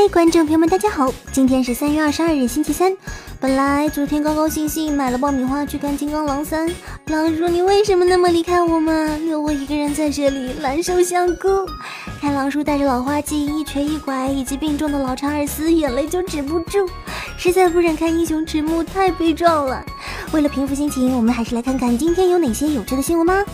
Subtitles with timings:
[0.00, 1.12] 嗨观众朋友们，大家好！
[1.30, 2.96] 今天是三月二十二日，星期三。
[3.38, 6.66] 本来昨天高高兴兴买了爆米花去看《金刚狼三》，
[7.08, 11.66] 狼叔你为什么那么离开我们，留我一个人在这里难受香菇？
[12.18, 16.88] 看狼叔带着老花镜一瘸一拐，以及病重的老查尔斯，眼泪就止不住，
[17.36, 19.84] 实在不忍看英雄迟暮，太悲壮了。
[20.32, 23.44] 为了平复心情，我们还是来看看今天有哪些有趣的新闻吧。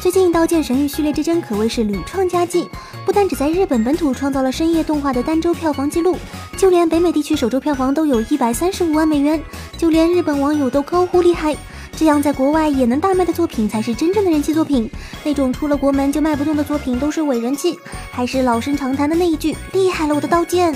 [0.00, 2.68] 最近《刀剑神域：序列之争》可谓是屡创佳绩，
[3.16, 6.18] 但只在日本本土创造了深夜动画的单周票房记录，
[6.58, 9.42] 就连北美地区首周票房都有一百三十五万美元，
[9.78, 11.56] 就连日本网友都高呼厉害。
[11.96, 14.90] 这样在国外也能大卖的作品，才是真正的人气作品。
[15.24, 17.78] 那种出了国门就卖不动的作品，都是伪人气。
[18.12, 20.74] 还是老生常谈的那一句：厉害了，我的刀剑！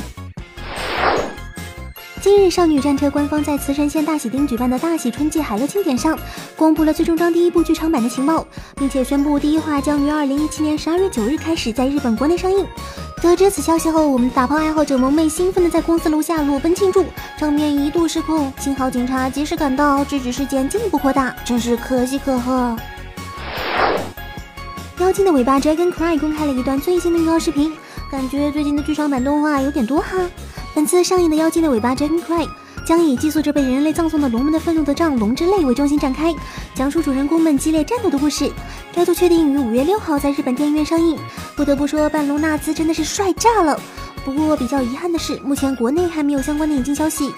[2.23, 6.19] 今日，少女战车官方在慈城县大喜町举办的大喜春季海乐庆典上，
[6.55, 12.67] 公布了最终章第一部剧场版的情报，并且宣布第一话将于二零一七年十二月九日开始在日本国内上映。
[13.23, 17.07] 得知此消息后，我们打炮爱好者萌妹兴奋的在公司楼下裸奔庆祝，
[17.39, 22.77] 场面一度失控，幸好警察及时赶到，制止事件进一步扩大，真是可喜可贺。
[24.99, 27.73] 妖精的尾巴 Dragon Cry 公开了一段最新的预告视频，
[28.11, 30.19] 感觉最近的剧场版动画有点多哈。
[30.75, 32.49] 本次上映的《妖精的尾巴》Dragon Cry
[32.87, 36.35] 将以寄宿着被人类葬送的龙们的愤怒的杖龙之泪为中心展开，
[36.75, 38.51] 讲述主人公们激烈战斗的故事。
[38.95, 41.19] 该作确定于五月六号在日本电影院上映。
[41.57, 43.79] 不得不说，半龙纳兹真的是帅炸了。
[44.25, 47.33] 不过比较遗憾的是，目前国内还没有相关的引进消息。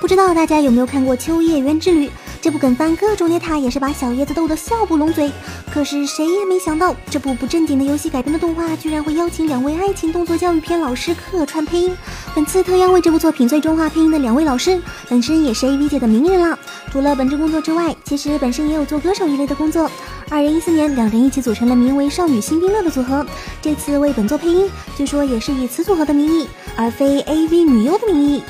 [0.00, 2.08] 不知道大家有没有看过《秋叶原之旅》？
[2.42, 5.30] 这部梗番各种捏塔也是把小叶子逗得笑不拢嘴。
[5.72, 11.96] 可是谁也没想到，这部不正经的游戏改编的动画，居然会邀请两位爱情动作教育片老师客串配音。
[12.34, 16.58] 本次特邀为这部作品最终化配音的两位老师，本身也是 AV 界的名人了。
[16.90, 19.90] 除了本职工作之外，其实本身也有做歌手一类的工作。
[20.30, 23.24] 二零一四年，两人一起组成了名为“少女新兵乐”的组合。
[23.60, 28.42] 这次为本作配音，据说也是以此组合的名义，而非 AV 女优的名义。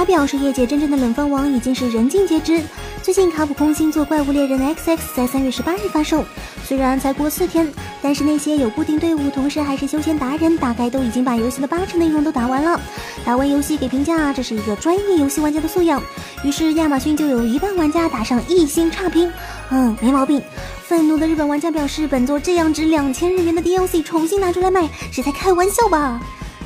[0.00, 2.62] 他表示，业界真正的冷饭王已经是人尽皆知。
[3.02, 6.24] 最近，卡普空新作《怪物猎人 XX》在三月十八日发售，
[6.64, 12.80] 虽然才过四天，但是那些有固定队伍，同时还是休闲达人，大概都已经把游戏的八成内容都打完了。
[13.26, 16.02] 打完游戏给评价，这是一个专业游戏玩家的素养。
[16.44, 19.30] 于是，亚马逊就有一半玩家打上一星差评。
[19.68, 20.42] 嗯，没毛病。
[20.88, 26.18] 愤怒的日本玩家表示，本作这样值两千日元的 DLC 重新拿出来卖，是在开玩笑吧？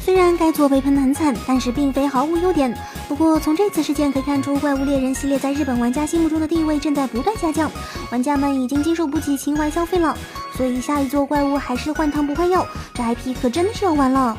[0.05, 2.73] 虽然该作被喷得很惨，但是并非毫无优点。
[3.07, 7.71] 不过从这次事件可以看出，怪物猎人系列在日本玩家心目中的地位正在不断下降，
[8.11, 10.17] 玩家们已经经受不起情怀消费了。
[10.57, 14.37] 所以下一座怪物还是换汤不换药，这 IP 可真的是要完了。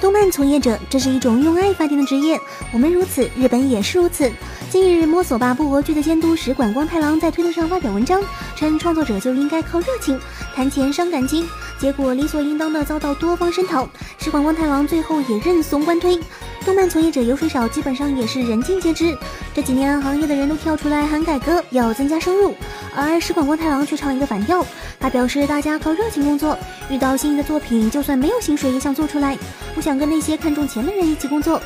[0.00, 2.40] 动漫从业者，这是一种用爱发电的职业，
[2.72, 4.30] 我们如此，日本也是如此。
[4.70, 8.22] 近日，摸索吧不活剧的监督石管光太郎在推特上发表文章，
[8.56, 10.18] 称创作者就应该靠热情，
[10.54, 11.46] 谈钱伤感情。
[11.80, 16.20] 结果理所应当的遭到多方声讨，石广光太郎最后也认怂官推。
[16.62, 19.16] 动漫从业者油水少，基本上也是人尽皆知。
[19.54, 22.54] 这几年行业的人都跳出来喊改革，要增加收入，
[22.94, 24.62] 而石广光太郎却唱一个反调。
[25.00, 26.54] 他表示大家靠热情工作，
[26.90, 29.38] 遇到心仪的作品，就算没有薪水也想做出来，
[29.74, 31.58] 不想跟那些看重钱的人一起工作。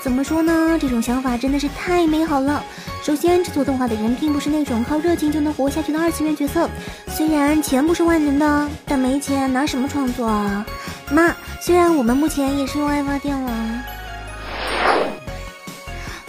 [0.00, 0.78] 怎么说呢？
[0.80, 2.64] 这种想法真的是太美好了。
[3.06, 6.68] 首先，制作动画的人并不是那种靠热情就能活下去的二次元角色。
[7.06, 10.66] 虽然钱不是万能的，但没钱拿什么创作啊？
[11.12, 13.84] 妈，虽然我们目前也是用爱发电了。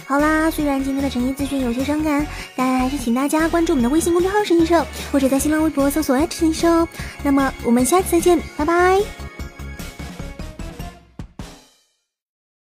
[0.06, 2.24] 好啦，虽然今天的诚意资讯有些伤感，
[2.54, 6.88] 但还是请大家关注我们的微信公众号“神医社”，或者在新浪微博搜索“爱神医社”哦。
[7.24, 9.27] 那么我们下次再见，拜拜。